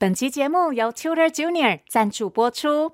[0.00, 2.90] 本集节目由 Tutor Junior 赞助播出。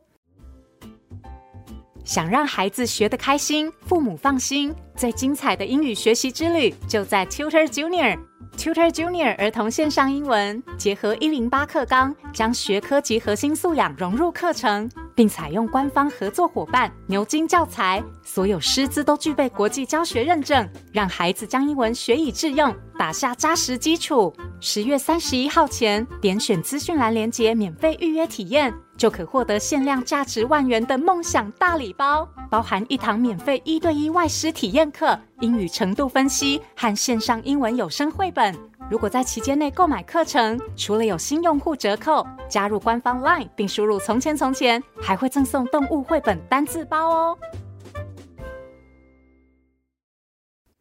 [2.02, 8.18] 想让孩子学得开心，父母放心，最精彩的英语学习之旅就在 Tutor Junior。
[8.58, 24.32] Tutor Junior 儿童线上英文结合一零八课纲，将学科及核心素养融入课程，并采用官方合作伙伴牛津教材，所有师资都具备国际教学认证，让孩子将英文学以致用，打下扎实基础。
[24.60, 28.72] 十月三十一号前，点选资讯栏连接，免费预约体验。
[28.96, 38.54] 就可获得限量价值万元的梦想大礼包，包含一堂免费一对一外师体验课、英语程度分析和线上英文有声绘本。
[38.88, 47.36] 如果在期间内购买课程，除了有新用户折扣，加入官方 LINE 并输入“从前从前”，还会赠送动物绘本单字包哦。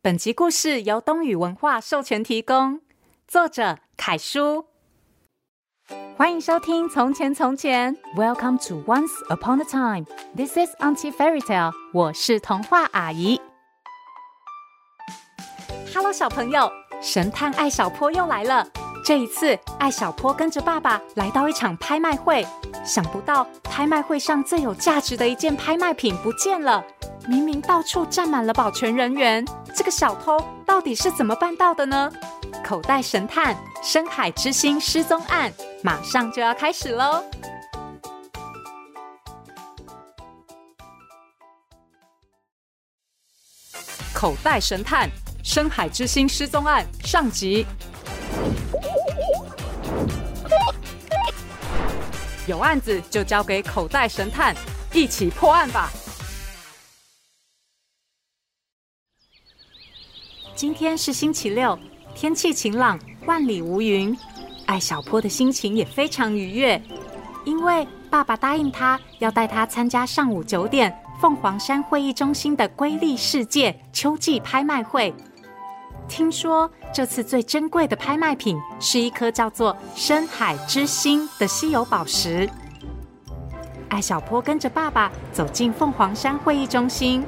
[0.03, 2.81] 本集故事由东宇文化授权提供，
[3.27, 4.67] 作者凯叔。
[6.15, 10.05] 欢迎收听《从前从前》，Welcome to Once Upon a Time。
[10.35, 11.73] This is Auntie Fairy Tale。
[11.91, 13.41] 我是童话阿姨。
[15.91, 16.71] Hello，小朋友，
[17.05, 18.67] 神探艾小坡又来了。
[19.05, 22.45] 这一次，艾小坡跟着爸爸来到一场拍卖会。
[22.83, 26.83] 想不到，拍卖会上最有价值的一件拍卖品不见了。
[27.27, 32.11] 明明到处站满了保全人员，这个小偷到底是怎么办到的呢？
[32.63, 35.53] 口袋神探深海之星失踪案。
[35.83, 37.23] 马上就要开始喽！
[44.11, 45.07] 口袋神探：
[45.45, 47.63] 深海之星失踪案上集。
[52.47, 54.55] 有案子就交给口袋神探，
[54.91, 55.91] 一起破案吧！
[60.55, 61.77] 今天是星期六，
[62.15, 64.17] 天气晴朗，万里无云。
[64.65, 66.81] 艾小坡的心情也非常愉悦，
[67.45, 75.13] 因为爸爸答应他要带他参加上午九点凤凰山会议中心的瑰丽世界秋季拍卖会。
[76.07, 82.49] 听说这次最珍贵的拍卖品是一颗叫做“深海之星”的稀有宝石。
[83.89, 87.23] 艾小坡跟着爸爸走进凤凰山会议中心，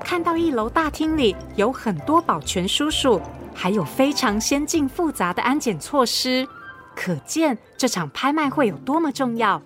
[0.00, 3.20] 看到一楼大厅里有很多保全叔叔。
[3.56, 6.44] 还有非常先进复杂的安检措施，
[6.96, 9.62] 可见这场拍卖会有多么重要。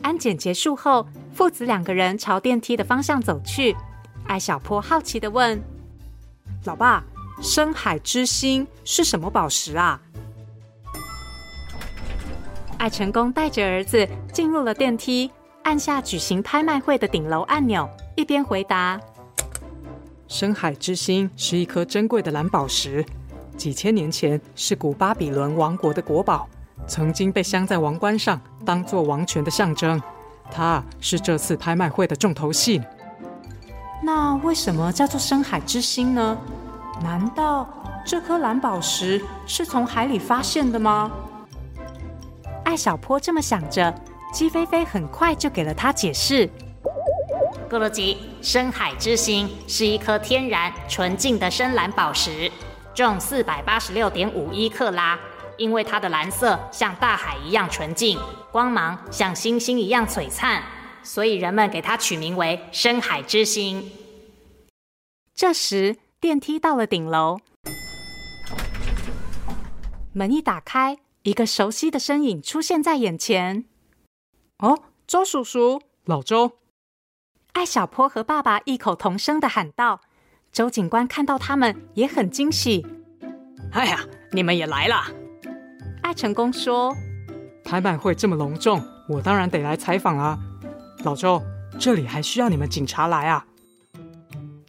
[0.00, 3.76] 安检结束后，父子两个人朝电梯的方向走去。
[4.26, 5.62] 艾小坡好奇的问
[6.64, 7.04] ：“老爸，
[7.40, 10.00] 深海之星是什么宝石啊？”
[12.78, 15.30] 艾成功带着儿子进入了电梯，
[15.62, 19.00] 按下举行拍卖会的顶楼按钮，一边回答。
[20.26, 23.04] 深海之星是一颗珍贵的蓝宝石，
[23.56, 26.48] 几千年前是古巴比伦王国的国宝，
[26.88, 30.02] 曾经被镶在王冠上，当做王权的象征。
[30.50, 32.80] 它是这次拍卖会的重头戏。
[34.04, 36.36] 那为什么叫做深海之星呢？
[37.02, 37.68] 难道
[38.04, 41.10] 这颗蓝宝石是从海里发现的吗？
[42.64, 43.94] 艾小坡这么想着，
[44.32, 46.48] 鸡飞飞很快就给了他解释。
[47.70, 52.50] 咕噜鸡，深海之星是一颗天然纯净的深蓝宝石，
[52.94, 55.18] 重四百八十六点五一克拉。
[55.58, 58.18] 因为它的蓝色像大海一样纯净，
[58.50, 60.62] 光芒像星星一样璀璨，
[61.02, 63.90] 所以人们给它取名为深海之星。
[65.34, 67.40] 这时，电梯到了顶楼，
[70.12, 73.64] 门一打开，一个熟悉的身影出现在眼前。
[74.58, 76.58] 哦，周叔叔，老周。
[77.52, 80.00] 艾小坡和爸爸异口同声的喊道
[80.52, 82.86] ：“周警官看到他们也很惊喜。
[83.72, 85.04] ”“哎呀，你们也来了！”
[86.02, 86.94] 艾成功说
[87.64, 90.38] ：“拍卖会这么隆重，我当然得来采访啊。
[91.04, 91.42] ”“老周，
[91.78, 93.44] 这里还需要你们警察来啊？”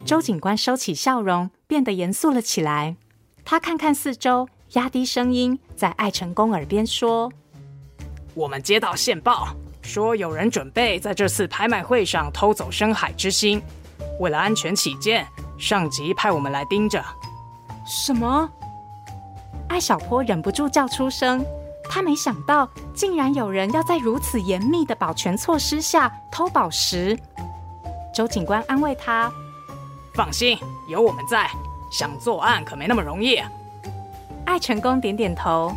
[0.04, 2.96] 周警官收起笑容，变得严肃了起来。
[3.44, 7.30] 他看看四周，压低声音在艾成功耳边说
[8.34, 9.48] ：“我们接到线报。”
[9.82, 13.62] 说有人准备在这次拍卖会上偷走深海之星，
[14.18, 15.26] 为了安全起见，
[15.58, 17.04] 上级派我们来盯着。
[17.86, 18.48] 什么？
[19.68, 21.44] 艾小坡忍不住叫出声，
[21.88, 27.18] 他没想到竟然有人要在如此严密的保全措施下偷宝石。
[28.14, 29.32] 周警官安慰他
[30.14, 30.58] ：“放心，
[30.88, 31.50] 有我们在，
[31.90, 33.40] 想作案可没那么容易。”
[34.46, 35.72] 艾成功点点头：“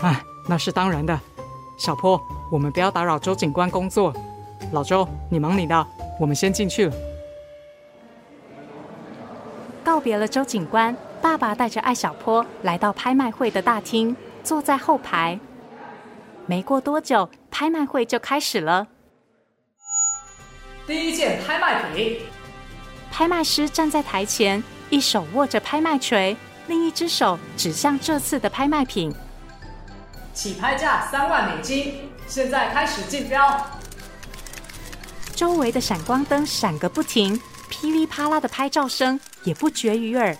[0.00, 1.18] 哎，那是当然的。”
[1.78, 2.20] 小坡。
[2.50, 4.12] 我们不要打扰周警官工作，
[4.72, 5.86] 老周，你忙你的，
[6.20, 6.94] 我们先进去了。
[9.82, 15.38] 告别了周警官，爸爸带着艾小坡来到拍卖会的大厅，坐在后排。
[16.46, 18.86] 没过多久，拍卖会就开始了。
[20.86, 22.20] 第一件拍卖品，
[23.10, 26.36] 拍卖师站在台前，一手握着拍卖锤，
[26.66, 29.14] 另一只手指向这次的拍卖品。
[30.34, 33.64] 起拍价三万美金，现在开始竞标。
[35.36, 40.36] 周围的闪光灯闪个不停，噼里啪啦的拍照声也不绝于耳。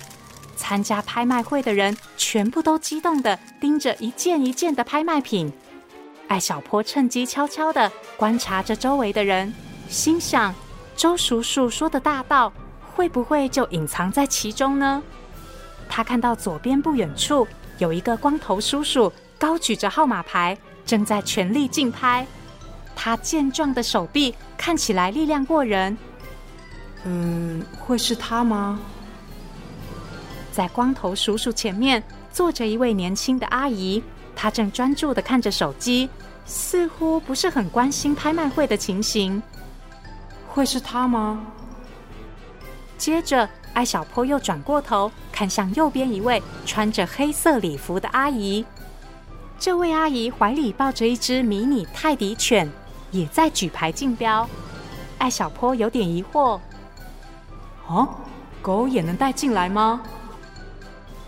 [0.57, 5.53] 参加拍卖会的人全部都激动地盯着一件一件的拍卖品。
[6.29, 9.53] 艾小坡趁机悄悄地观察着周围的人，
[9.89, 10.55] 心想：
[10.97, 12.53] 周叔叔说的大盗
[12.95, 15.03] 会不会就隐藏在其中呢？
[15.89, 17.47] 他看到左边不远处
[17.79, 20.57] 有一个光头叔叔高举着号码牌，
[20.87, 22.27] 正在全力竞拍。
[22.95, 25.97] 他健壮的手臂看起来力量过人。
[27.05, 28.81] 嗯，会是他吗？
[30.53, 32.01] 在光头叔叔前面
[32.31, 34.01] 坐着一位年轻的阿姨，
[34.37, 36.09] 她正专注的看着手机，
[36.45, 39.43] 似乎不是很关心拍卖会的情形。
[40.47, 41.41] 会是他吗？
[42.99, 48.65] 接着，艾小坡又转过头看向右边一位穿着黑色礼服的阿姨，
[49.59, 52.71] 这位阿姨怀里抱着一只迷你泰迪犬。
[53.11, 54.49] 也在举牌竞标，
[55.19, 56.59] 艾小坡有点疑惑
[57.87, 58.09] ：“哦，
[58.63, 60.01] 狗也能带进来吗？”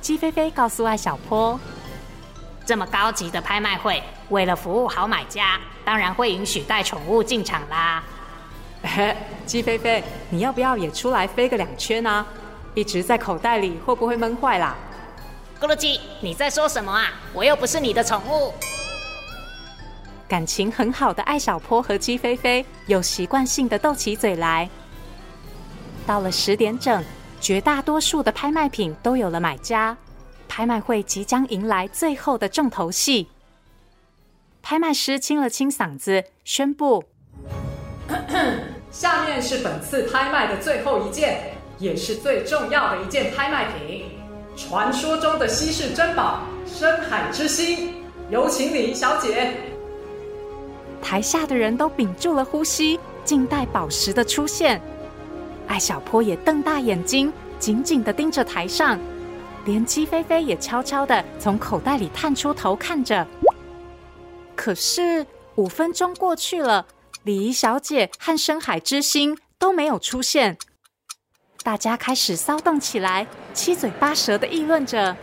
[0.04, 1.58] 鸡飞飞告诉艾小坡
[2.66, 8.04] ：“这么高级的拍卖会，为了服务好买家，当然会允许带宠物进场啦。
[8.84, 9.16] ”嘿，
[9.46, 12.26] 鸡飞飞，你要不要也出来飞个两圈、啊？
[12.74, 14.76] 一直在口袋里会不会闷坏啦？
[15.58, 17.10] 咕噜鸡，你在说什么啊？
[17.32, 18.52] 我又不是你的宠物。
[20.28, 24.68] 感情很好的艾小坡和鸡飞飞又习惯性的斗起嘴来。
[26.06, 27.02] 到了十点整，
[27.44, 29.94] 绝大多数的拍卖品都有了买家，
[30.48, 33.28] 拍卖会即将迎来最后的重头戏。
[34.62, 37.04] 拍卖师清了清嗓子，宣布
[38.90, 44.06] ：“下面是本次拍卖的最后一件，也是最重要的一件拍卖品——
[44.56, 48.02] 传说中的稀世珍宝——深海之心。
[48.30, 49.52] 有请李小姐。”
[51.02, 54.80] 台下的人都屏住了呼吸，静待宝石的出现。
[55.66, 58.98] 艾小坡也瞪大眼睛，紧紧的盯着台上，
[59.64, 63.26] 连鸡飞飞也悄悄的从口袋里探出头看着。
[64.54, 65.26] 可是
[65.56, 66.86] 五分钟过去了，
[67.22, 70.56] 礼仪小姐和深海之星都没有出现，
[71.62, 75.16] 大家开始骚动起来，七嘴八舌的议论着：“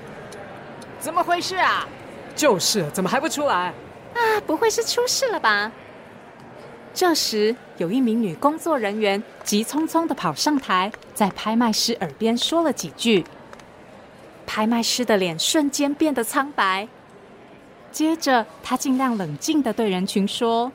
[0.99, 1.87] 怎么回事啊？
[2.35, 3.73] 就是，怎么还不出来？”
[4.13, 5.71] 啊，不会是出事了吧？
[6.93, 13.25] 这时，有一名女工作人员急匆匆的跑上台，在拍卖师耳边说了几句。
[14.45, 16.87] 拍卖师的脸瞬间变得苍白，
[17.91, 20.71] 接着他尽量冷静的对人群说：“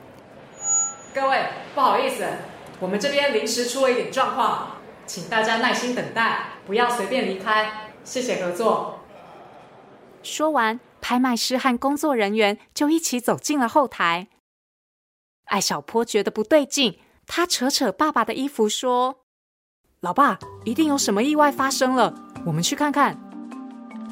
[1.13, 2.25] 各位，不好意思，
[2.79, 9.01] 我们这边临时出了一点状况，请大家耐心等待，不要随便离开，谢谢合作。”
[10.23, 10.79] 说完。
[10.99, 14.27] 拍卖师和工作人员就一起走进了后台。
[15.47, 19.23] 艾小坡觉得不对劲，他扯扯爸爸的衣服说
[20.01, 22.13] ：“老爸，一定有什么意外发生了，
[22.45, 23.17] 我们去看看。”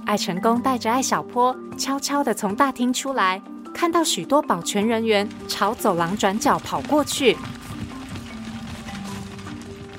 [0.05, 3.41] 艾成功带着艾小坡悄悄地从大厅出来，
[3.73, 7.35] 看到许多保全人员朝走廊转角跑过去。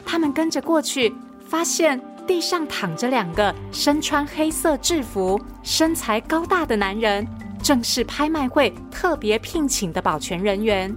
[0.04, 1.14] 他们跟着过去，
[1.46, 2.00] 发现。
[2.26, 7.24] 地上躺着两个身穿黑色制服、身材高大的男人，
[7.62, 10.92] 正是拍卖会特别聘请的保全人员。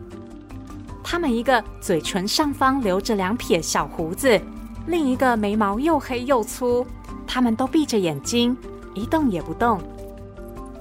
[1.12, 4.39] 他们一个嘴唇上方留着两撇小胡子，
[4.86, 6.86] 另一个眉毛又黑又粗。
[7.25, 8.56] 他们都闭着眼睛，
[8.94, 9.82] 一动也不动。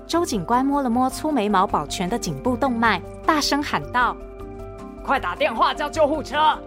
[0.06, 4.14] 周警官摸了摸粗眉毛保全的颈部动脉，大声喊道
[5.02, 6.58] ：“快打电话叫救护车！”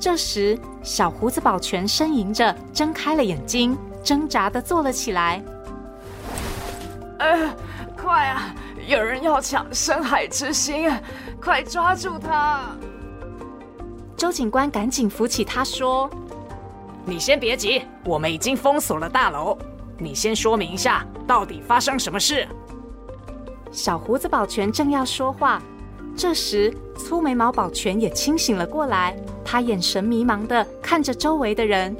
[0.00, 5.42] 这时，小胡子保全呻吟着，睁开了眼睛，挣扎的坐了起来。
[7.18, 7.54] 呃，
[7.94, 8.54] 快啊！
[8.86, 10.90] 有人要抢深海之星，
[11.40, 12.76] 快抓住他！
[14.16, 16.08] 周警官赶紧扶起他，说
[17.06, 19.56] ：“你先别急，我们已经封锁了大楼。
[19.96, 22.46] 你先说明一下，到底发生什么事？”
[23.72, 25.62] 小胡子保全正要说话。
[26.16, 31.96] 这时，粗眉毛保全也清醒了过来，他眼神迷茫的看着周围的人。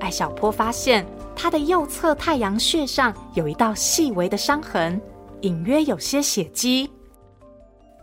[0.00, 5.00] 艾小坡发现他的右侧太阳穴上有一道细微的伤痕，
[5.44, 6.90] 隐约有些血迹。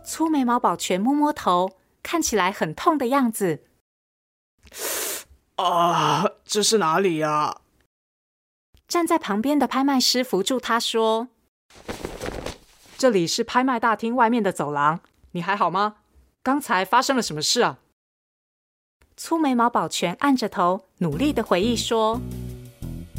[0.04, 1.72] 粗眉毛保全摸摸头，
[2.02, 3.64] 看起来很痛的样子。
[5.56, 7.58] 啊，这是哪里呀？
[8.86, 11.28] 站在旁边的拍卖师扶住他说
[12.96, 15.00] ：“这里是拍卖大厅外面的走廊，
[15.32, 15.96] 你还好吗？
[16.44, 17.80] 刚才发生了什么事啊？”
[19.16, 22.20] 粗眉毛保全按着头，努力的回忆说：“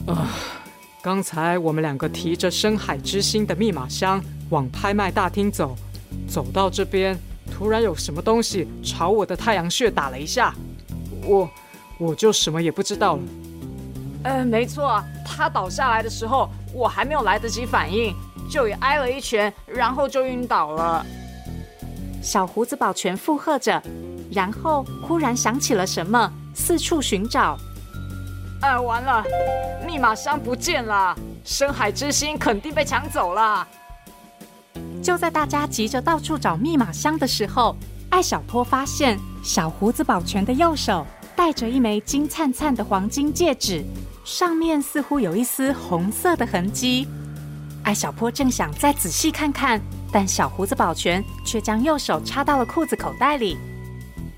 [0.08, 0.53] 啊，
[1.04, 5.76] 刚才我们两个提着深海之心的密码箱往拍卖大厅走，
[6.30, 7.20] 走到这边，
[7.52, 10.56] 突然有什么东西朝我的太阳穴打了一下，
[11.26, 11.50] 我
[11.98, 13.22] 我就什么也不知道了。”
[14.24, 18.16] 呃，没错，他倒下来的时候，我还没有来得及反应，
[18.50, 21.06] 就也挨了一拳，然后就晕倒了。
[22.22, 23.84] 小胡子保全附和着，
[24.32, 27.58] 然后忽然想起了什么，四处寻找。
[28.64, 29.22] 呃，完了，
[29.86, 33.68] 密码箱不见了，深海之心肯定被抢走了。
[35.04, 37.76] 就在大家急着到处找密码箱的时候，
[38.10, 41.06] 艾小坡发现小胡子保全的右手
[41.36, 43.84] 戴着一枚金灿灿的黄金戒指。
[44.24, 47.06] 上面似乎有一丝红色的痕迹，
[47.84, 53.58] 艾小坡正想再仔细看看，但小胡子保全却将右手插到了裤子口袋里。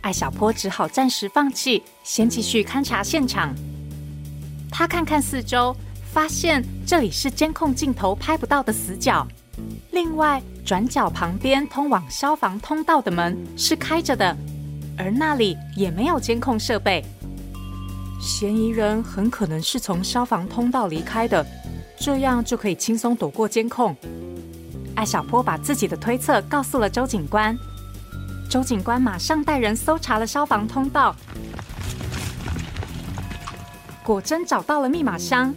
[0.01, 3.53] 艾小坡只好暂时放弃，先继续勘察现场。
[4.77, 5.73] 他看看四周，
[6.11, 9.25] 发现这里是监控镜头拍不到的死角。
[9.91, 14.35] 另外，转角旁边通往消防通道的门是开着的，
[14.97, 17.01] 而那里也没有监控设备。
[18.19, 21.45] 嫌疑人很可能是从消防通道离开的，
[21.97, 23.95] 这样就可以轻松躲过监控。
[24.93, 27.57] 艾小坡把自己的推测告诉了周警官，
[28.49, 31.15] 周警官马上带人搜查了消防通道，
[34.05, 35.51] 果真找到了密码箱，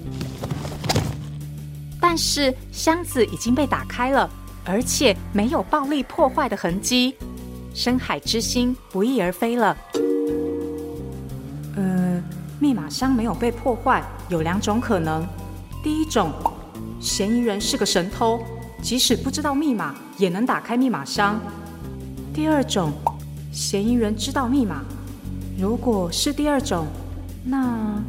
[2.01, 4.29] 但是箱子已经被打开了，
[4.65, 7.15] 而且没有暴力破坏的痕迹，
[7.75, 9.77] 深海之心不翼而飞了。
[12.61, 15.25] 密码箱没有被破坏，有两种可能：
[15.81, 16.33] 第一种，
[16.99, 18.41] 嫌疑人是个神偷，
[18.83, 21.39] 即使不知道密码也能打开密码箱；
[22.35, 22.93] 第二种，
[23.53, 24.83] 嫌疑人知道密码。
[25.57, 26.87] 如果是第二种，
[27.45, 28.03] 那……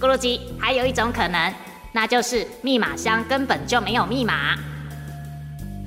[0.00, 1.52] 咕噜鸡，还有一种可能，
[1.92, 4.54] 那就是密码箱根本就没有密码。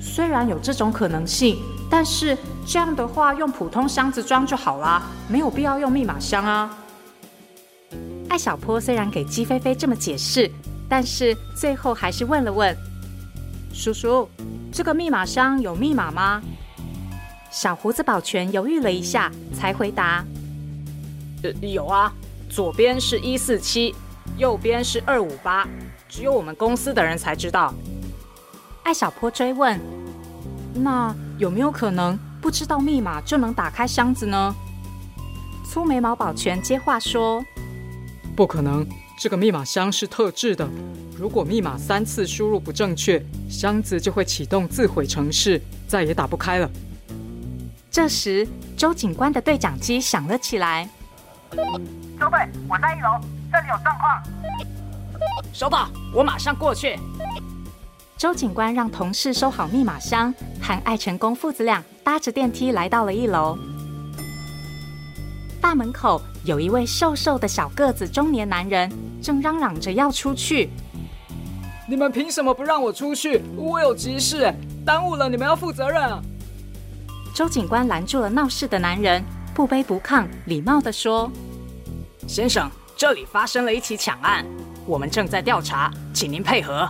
[0.00, 1.56] 虽然有这种可能性，
[1.90, 6.76] 但是这样的话，用普通箱子装就好啦，没有必要用密码箱啊。
[8.28, 10.50] 艾小坡虽然给鸡飞飞这么解释，
[10.88, 12.76] 但是最后还是问了问
[13.72, 14.28] ：“叔叔，
[14.70, 16.42] 这个密码箱有密码吗？”
[17.50, 20.24] 小胡子保全犹豫了一下，才回答
[21.44, 22.12] ：“呃，有啊，
[22.48, 23.94] 左边是一四七，
[24.36, 25.66] 右边是二五八，
[26.08, 27.72] 只有我们公司的人才知道。”
[28.84, 29.80] 艾小坡追问
[30.74, 34.54] ：“那有没有可能不知道密码就能打开箱子呢？”
[35.64, 37.44] 粗眉毛保全接话说。
[38.34, 38.86] 不可能，
[39.18, 40.68] 这个密码箱是特制的。
[41.16, 46.68] 如果密码三次输入不正确，箱子就会启动自毁程式，再也打不开了。
[47.90, 50.88] 这时，周警官的对讲机响了起来。
[51.50, 53.20] 周队，我在一楼，
[53.52, 54.22] 这里有状况。
[55.52, 56.98] 收到，我马上过去。
[58.16, 63.58] 周警官让同事收好密码箱，和艾成功父子俩搭着电梯来到了一楼。
[65.60, 68.90] 大门口有一位瘦瘦的小个子中年男人，
[69.20, 70.70] 正嚷嚷着要出去。
[71.86, 73.42] 你们凭什么不让我出去？
[73.56, 74.52] 我有急事，
[74.86, 76.22] 耽误了你们要负责任啊！
[77.34, 81.30] 周警官拦住了闹事的男人，不卑不亢，礼貌地说
[82.26, 82.70] ：“先生，
[83.02, 84.46] 这里发生了一起抢案，
[84.86, 86.88] 我们正在调查，请您配合。”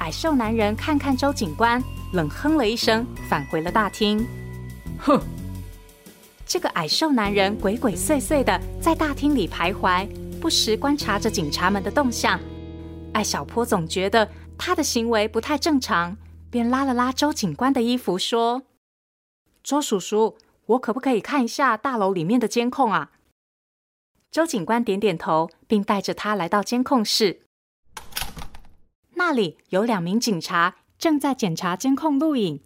[0.00, 4.26] 矮瘦男人看看周警官，冷哼了一声，返回了大厅。
[4.96, 5.20] 哼。
[6.46, 10.08] 这个矮瘦男人鬼鬼祟祟的在大厅里徘徊，
[10.40, 12.40] 不时观察着警察们的动向。
[13.12, 14.26] 艾小坡总觉得
[14.56, 16.16] 他的行为不太正常，
[16.50, 18.62] 便拉了拉周警官的衣服，说
[19.62, 23.10] ：“周叔叔，我可不可以看一下大楼里面的监控啊？”
[24.32, 27.42] 周警官点点头，并带着他来到监控室。
[29.16, 32.62] 那里有两名警察正在检查监控录影。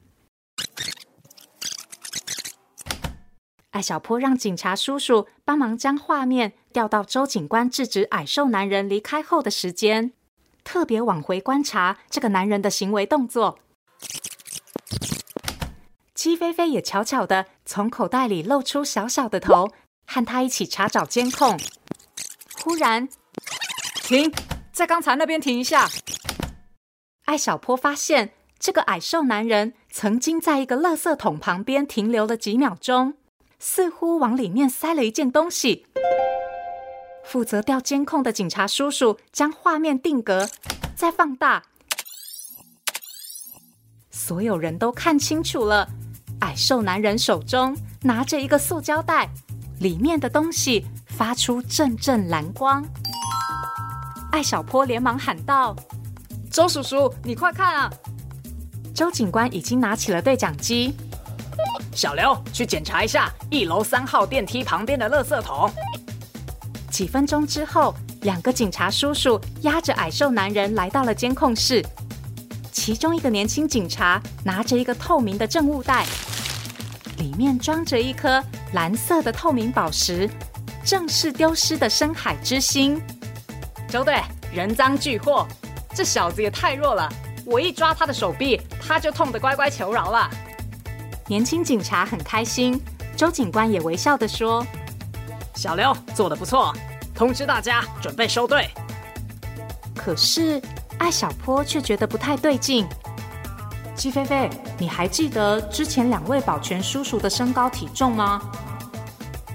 [3.71, 10.13] 艾小坡让警察叔叔帮忙将画面调到周警官制止矮瘦男人离开后的时间，
[10.63, 13.59] 特别往回观察这个男人的行为动作。
[16.15, 19.73] 鸡飞飞也悄悄地从口袋里露出小小的头，
[20.07, 21.59] 和他一起查找监控。
[22.63, 23.09] 忽然，
[24.03, 24.33] 停，
[24.73, 25.89] 在刚才那边停一下。
[27.27, 33.15] 艾小坡发现这个矮瘦男人曾经在一个垃圾桶旁边停留了几秒钟。
[33.59, 35.87] 似乎往里面塞了一件东西。
[37.25, 40.47] 负责调监控的警察叔叔将画面定格，
[40.95, 41.63] 再放大，
[44.11, 45.89] 所有人都看清楚了。
[46.41, 49.31] 矮瘦男人手中拿着一个塑胶袋，
[49.81, 52.85] 里面的东西发出阵阵蓝光。
[54.33, 55.75] 艾小坡连忙喊道
[56.51, 57.91] ：“周叔叔，你快看啊！”
[58.95, 60.95] 周警官已经拿起了对讲机。
[61.95, 65.71] 小刘，去检查一下一楼三号电梯旁边的垃圾桶。
[66.91, 71.85] 几分钟之后，两个警察叔叔押着矮瘦男人来到了监控室。
[72.73, 76.07] 其中一个年轻警察拿着一个透明的证物袋，
[77.19, 78.43] 里面装着一颗
[78.77, 80.29] 蓝色的透明宝石，
[80.85, 83.01] 正是丢失的深海之星。
[83.89, 84.21] 周队，
[84.53, 85.47] 人赃俱获，
[85.95, 87.11] 这小子也太弱了，
[87.47, 90.29] 我一抓他的手臂，他就痛得乖乖求饶了。
[91.27, 92.79] 年轻警察很开心，
[93.17, 94.63] 周警官也微笑地说
[95.57, 96.71] ：“小刘做得不错，
[97.15, 98.69] 通知大家准备收队。”
[99.97, 100.61] 可是
[100.99, 102.87] 艾小坡却觉得不太对劲。
[103.95, 108.43] 季菲菲，你还记得之前两位保全叔叔的身高体重吗？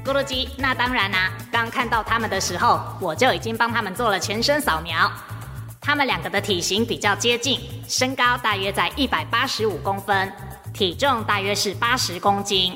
[0.03, 1.31] 咕噜鸡，那当然啦、啊！
[1.51, 5.09] 刚看到他们的时候，我就已经帮他们做了全身扫描。
[5.79, 10.31] 他们两个的体型比较接近，身高大约在一百八十五公分。
[10.73, 12.75] 体重大约是八十公斤。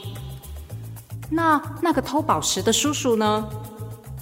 [1.32, 3.48] 那那个偷宝石的叔叔呢？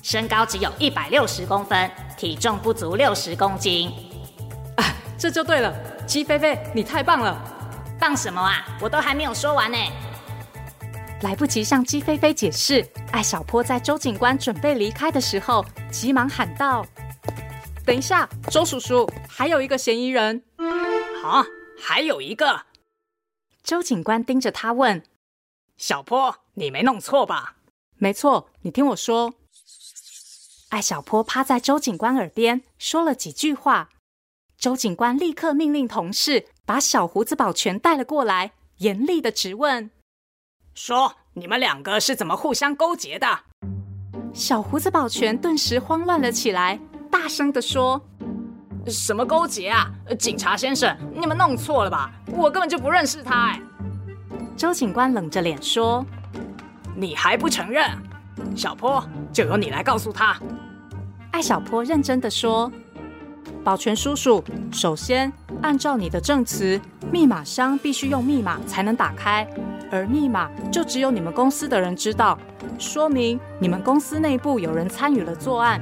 [0.01, 3.91] 身高只有一百六十公分，体重不足六十公斤。
[4.77, 4.85] 啊，
[5.17, 5.73] 这就对了，
[6.05, 7.37] 鸡飞飞，你太棒了！
[7.99, 8.63] 棒什么啊？
[8.79, 9.77] 我都还没有说完呢。
[11.23, 16.85] 来不及向姬菲菲解释，艾小坡在周警官准备离开的时候，急忙喊道
[17.85, 20.43] ：“等一下，周叔叔，还有一个嫌疑人。
[21.23, 21.45] ”“啊，
[21.79, 22.63] 还有一个？”
[23.63, 25.01] 周警官盯着他问
[25.77, 27.55] ：“小坡，你没弄错吧
[27.95, 29.35] ？”“没错，你听我说。”
[30.71, 33.89] 艾小坡趴在周警官耳边说了几句话。
[34.57, 39.89] 周警官立刻命令同事把小胡子保全带了过来，严厉的质问
[40.75, 43.27] ：“说，你们两个是怎么互相勾结的？”
[44.33, 46.79] 小胡子保全顿时慌乱了起来，
[47.11, 48.01] 大声地说。
[48.87, 49.89] 什么勾结啊？
[50.19, 52.11] 警察先生，你们弄错了吧？
[52.35, 53.61] 我根本就不认识他哎！
[54.57, 56.05] 周警官冷着脸说
[56.93, 57.89] ：“你还不承认？
[58.57, 60.37] 小坡，就由你来告诉他。”
[61.31, 62.69] 艾小坡认真的说
[63.63, 65.31] ：“保全叔叔，首先
[65.61, 66.77] 按照你的证词，
[67.09, 69.47] 密码箱必须用密码才能打开，
[69.91, 72.37] 而密码就只有你们公司的人知道，
[72.77, 75.81] 说明你们公司内部有人参与了作案。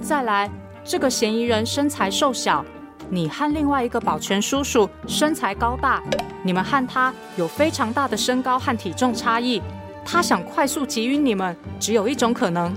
[0.00, 0.50] 再来。”
[0.82, 2.64] 这个嫌疑人身材瘦小，
[3.10, 6.02] 你和另外一个保全叔叔身材高大，
[6.42, 9.62] 你们和他有非常大的身高和体重差异。
[10.06, 12.74] 他想快速击晕你们，只有一种可能，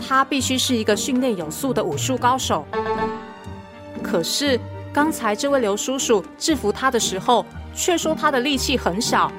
[0.00, 2.66] 他必须是一个训练有素的武术高手。
[4.02, 4.58] 可是
[4.92, 9.30] 刚才这位刘叔叔制服他的时候，却说他的力气很小，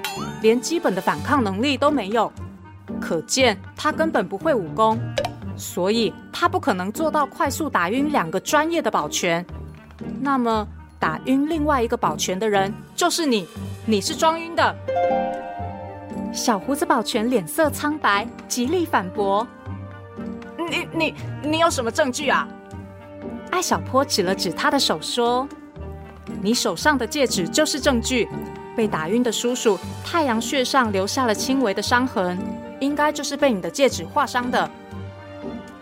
[0.43, 2.31] 连基本的反抗能力都没有，
[3.01, 4.99] 可见他根本不会武功。
[5.55, 9.45] 所以他不可能做到快速打晕两个专业的保全。
[10.19, 10.67] 那么
[10.99, 13.47] 打晕另外一个保全的人就是你，
[13.85, 14.75] 你是装晕的。
[16.33, 19.47] 小胡子保全脸色苍白，极力反驳
[20.69, 22.47] ：“你你你有什么证据啊？”
[23.51, 25.47] 艾小坡指了指他的手说
[26.41, 28.27] ：“你手上的戒指就是证据。
[28.75, 32.37] 被打晕的叔叔太阳穴上留下了轻微的伤痕，
[32.79, 34.69] 应该就是被你的戒指划伤的。”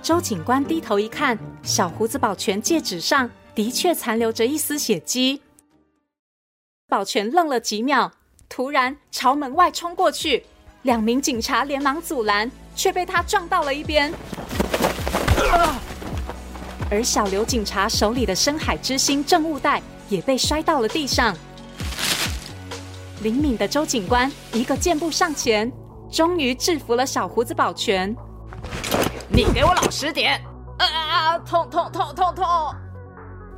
[0.01, 5.41] 周警官低头一看，小胡子保全戒指上的确残留着一丝血迹。
[6.89, 8.11] 保全愣了几秒，
[8.49, 10.43] 突然朝门外冲过去，
[10.81, 14.11] 两名警察连忙阻拦，却被他撞到了一边。
[16.89, 21.33] 而小刘警察手里的深海之星证物袋也被摔到了地上。
[23.21, 25.71] 灵敏的周警官一个箭步上前，
[26.11, 28.15] 终于制服了小胡子保全。
[29.29, 30.41] 你给我老实点！
[30.77, 31.37] 啊啊！
[31.39, 32.45] 痛痛痛痛痛！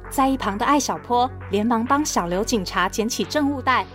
[0.09, 3.85] 在一旁的艾小坡连忙帮小刘警察捡起证物袋，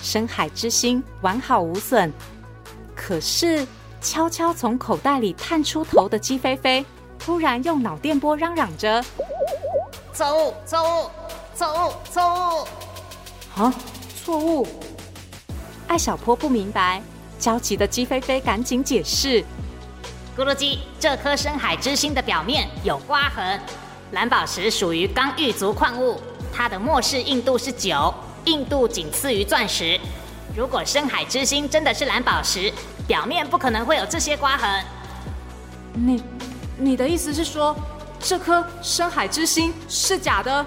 [0.00, 2.12] 深海之心完好无损。
[2.94, 3.66] 可是，
[4.00, 6.86] 悄悄从口袋里探出头的鸡飞飞
[7.18, 9.04] 突然用脑电波嚷嚷着
[10.14, 10.54] ：“错误！
[10.64, 11.10] 错误！
[11.56, 11.92] 错误！
[12.08, 12.22] 错
[12.62, 12.68] 误！”
[13.60, 13.74] 啊！
[14.26, 14.66] 错误！
[15.86, 17.00] 艾小坡不明白，
[17.38, 19.40] 焦急的鸡飞飞赶紧解释。
[20.36, 23.60] 咕噜鸡，这颗深海之星的表面有刮痕。
[24.10, 26.20] 蓝宝石属于刚玉族矿物，
[26.52, 28.12] 它的末世硬度是九，
[28.46, 29.96] 硬度仅次于钻石。
[30.56, 32.72] 如果深海之星真的是蓝宝石，
[33.06, 34.84] 表面不可能会有这些刮痕。
[35.94, 36.20] 你，
[36.76, 37.76] 你的意思是说，
[38.18, 40.66] 这颗深海之星是假的？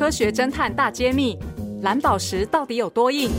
[0.00, 1.38] 科学侦探大揭秘：
[1.82, 3.30] 蓝宝石到底有多硬？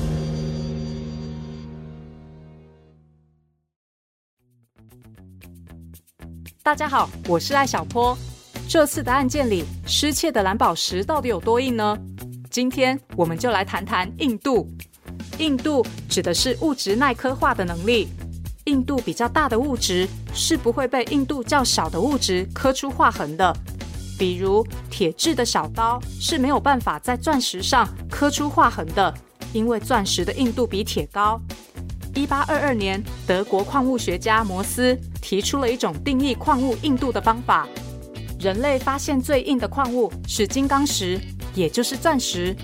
[6.62, 8.16] 大家好，我是艾小坡。
[8.70, 11.98] 这次的案件里，失窃的蓝宝石到底有多硬呢？
[12.52, 14.70] 今天我们就来谈谈硬度。
[15.40, 18.08] 硬度指的是物质耐刻化的能力。
[18.66, 23.52] 硬度比较大的物质是不会被硬度较小的物质刻出划痕的。
[24.22, 29.12] 比如铁制的小刀是没有办法在钻石上刻出划痕的，
[29.52, 31.42] 因为钻石的硬度比铁高。
[32.14, 37.68] 一八二二年，德国矿物学家摩斯提出了一种定义矿物硬度的方法。
[38.40, 41.20] 人类发现最硬的矿物是金刚石，
[41.56, 42.56] 也就是钻石，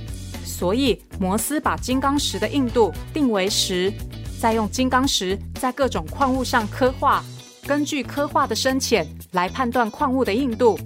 [0.45, 3.91] 所以摩斯把金刚石的硬度定为十，
[4.39, 7.23] 再用金刚石在各种矿物上刻画，
[7.65, 10.77] 根据刻画的深浅来判断矿物的硬度。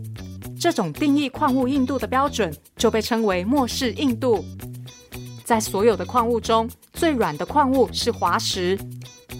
[0.62, 4.45] 这种定义矿物硬度的标准就被称为莫氏硬度。
[5.43, 8.78] 在所有的矿物中，最软的矿物是滑石。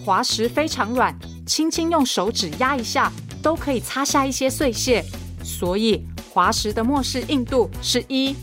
[0.04, 5.00] 滑石非常软，轻轻用手指压一下都可以擦下一些碎屑，
[5.44, 8.34] 所以滑石的莫氏硬度是一。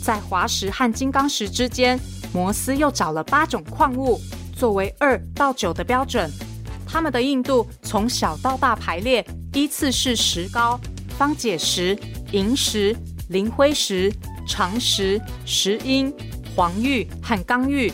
[0.00, 1.98] 在滑石和金刚石之间，
[2.32, 4.20] 摩斯又找了八种矿物
[4.56, 6.30] 作为二到九的标准，
[6.86, 10.78] 它们的硬度从小到大排列，依次是石膏。
[11.16, 11.98] 方解石、
[12.32, 12.94] 萤石、
[13.30, 14.12] 磷灰石、
[14.46, 16.12] 长石、石英、
[16.54, 17.92] 黄玉和刚玉，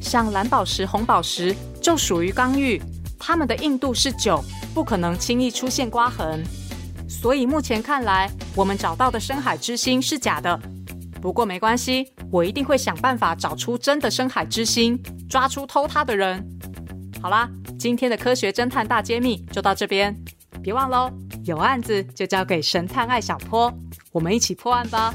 [0.00, 2.80] 像蓝宝石、红宝石就属于刚玉，
[3.18, 4.42] 它们的硬度是九，
[4.74, 6.42] 不可能轻易出现刮痕。
[7.08, 10.60] 所以目前看来，我们找到的深海之心是假的。
[11.20, 14.96] 不过没关系，我一定会想办法找出真的深海之心，
[15.28, 16.46] 抓出偷它的人。
[17.20, 20.14] 好啦，今天的科学侦探大揭秘就到这边，
[20.62, 21.10] 别忘喽。
[21.48, 23.72] 有案子就交给神探艾小坡，
[24.12, 25.14] 我们一起破案吧。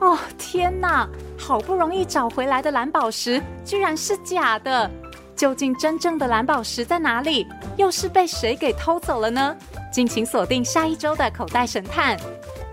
[0.00, 1.08] 哦，天哪！
[1.36, 4.88] 好不容易找回来的蓝宝石居然是假的，
[5.34, 7.44] 究竟真正的蓝宝石在哪里？
[7.76, 9.56] 又是被谁给偷走了呢？
[9.92, 12.16] 敬请锁定下一周的口袋神探。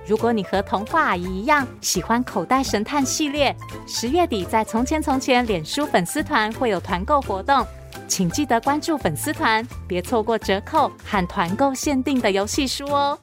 [0.10, 7.64] 如果你和童话阿姨一样喜欢口袋神探系列，十月底在《从前从前》脸书粉丝团会有团购活动，
[8.08, 13.16] 请记得关注粉丝团，别错过折扣和团购限定的游戏书哦。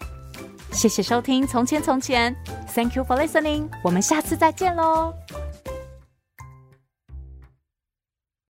[0.71, 2.33] 谢谢收听《从前从前》
[2.73, 5.13] ，Thank you for listening，我们下次再见喽。